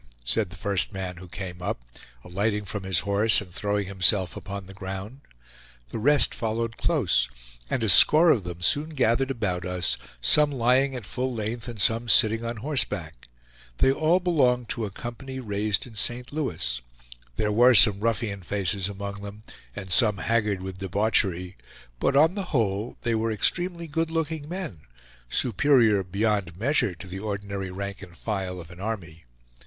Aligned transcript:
said 0.25 0.49
the 0.49 0.55
first 0.55 0.89
who 0.97 1.27
came 1.27 1.61
up, 1.61 1.83
alighting 2.23 2.65
from 2.65 2.81
his 2.81 3.01
horse 3.01 3.39
and 3.39 3.53
throwing 3.53 3.85
himself 3.85 4.35
upon 4.35 4.65
the 4.65 4.73
ground. 4.73 5.21
The 5.89 5.99
rest 5.99 6.33
followed 6.33 6.75
close, 6.75 7.29
and 7.69 7.83
a 7.83 7.87
score 7.87 8.31
of 8.31 8.43
them 8.43 8.61
soon 8.63 8.95
gathered 8.95 9.29
about 9.29 9.63
us, 9.63 9.97
some 10.19 10.51
lying 10.51 10.95
at 10.95 11.05
full 11.05 11.31
length 11.31 11.67
and 11.67 11.79
some 11.79 12.09
sitting 12.09 12.43
on 12.43 12.57
horseback. 12.57 13.27
They 13.77 13.91
all 13.91 14.19
belonged 14.19 14.69
to 14.69 14.85
a 14.85 14.89
company 14.89 15.39
raised 15.39 15.85
in 15.85 15.93
St. 15.93 16.33
Louis. 16.33 16.81
There 17.35 17.51
were 17.51 17.75
some 17.75 17.99
ruffian 17.99 18.41
faces 18.41 18.89
among 18.89 19.21
them, 19.21 19.43
and 19.75 19.91
some 19.91 20.17
haggard 20.17 20.61
with 20.63 20.79
debauchery; 20.79 21.57
but 21.99 22.15
on 22.15 22.33
the 22.33 22.45
whole 22.49 22.97
they 23.03 23.13
were 23.13 23.31
extremely 23.31 23.85
good 23.85 24.09
looking 24.09 24.49
men, 24.49 24.79
superior 25.29 26.03
beyond 26.03 26.57
measure 26.57 26.95
to 26.95 27.05
the 27.05 27.19
ordinary 27.19 27.69
rank 27.69 28.01
and 28.01 28.17
file 28.17 28.59
of 28.59 28.71
an 28.71 28.79
army. 28.79 29.25